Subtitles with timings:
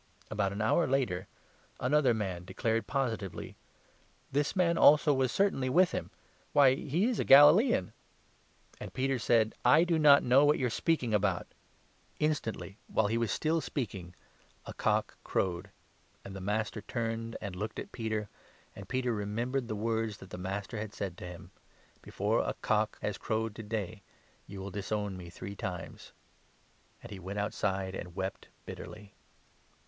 [0.31, 1.27] About an hour later
[1.79, 3.49] another man declared positively:
[4.29, 6.09] 59" This man also was certainly with him.
[6.53, 7.93] Why, he is a GalSlaean!"
[8.79, 11.37] But Peter said: "I do not know what you are speaking 60 about."
[12.19, 12.77] LUKE, 22 23.
[12.87, 14.15] 157 Instantly, while he was still speaking,
[14.65, 15.69] a cock crowed.
[16.25, 18.27] And the 61 Master turned and looked at Peter;
[18.75, 21.51] and Peter remembered the words that the Master had said to him
[22.01, 24.01] —"Before a cock has crowed to day,
[24.47, 26.11] you will disown me three times";
[27.03, 29.13] and he went 63 outside and wept bitterly.